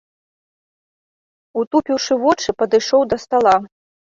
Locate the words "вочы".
2.25-2.49